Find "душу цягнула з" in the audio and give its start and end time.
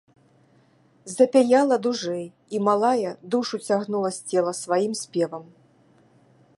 3.37-4.33